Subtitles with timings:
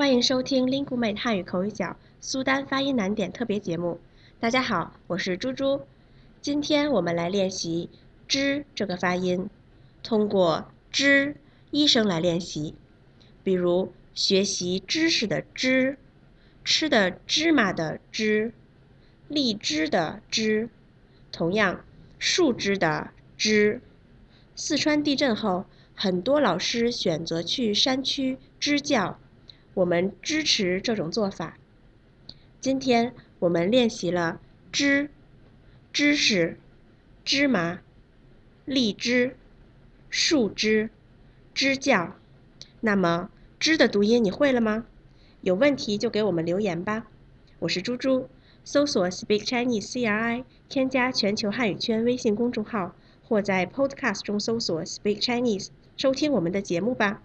[0.00, 4.00] 欢迎收听 Linguemate 汉语口语角苏丹发音难点特别节目。
[4.40, 5.82] 大家好，我是猪猪。
[6.40, 7.90] 今天我们来练习
[8.26, 9.50] “知”这个发音，
[10.02, 11.36] 通过“知”
[11.70, 12.74] 一声来练习。
[13.44, 15.98] 比如学习知识的“知”，
[16.64, 18.54] 吃的芝麻的“芝”，
[19.28, 20.70] 荔枝的“枝”。
[21.30, 21.84] 同样，
[22.18, 23.82] 树枝的“枝”。
[24.56, 29.18] 四川地震后，很多老师选择去山区支教。
[29.80, 31.56] 我们支持这种做法。
[32.60, 34.38] 今天我们练习了
[34.70, 35.08] “知”、
[35.90, 36.58] 知识、
[37.24, 37.80] 芝麻、
[38.66, 39.34] 荔枝、
[40.10, 40.90] 树枝、
[41.54, 42.14] 支教。
[42.80, 44.84] 那么“知”的读音你会了吗？
[45.40, 47.06] 有问题就给我们留言吧。
[47.60, 48.28] 我是猪猪，
[48.62, 52.94] 搜索 “Speak Chinese CRI”，添加全球汉语圈微信公众号，
[53.26, 57.18] 或在 Podcast 中搜索 “Speak Chinese”，收听我们的节目吧。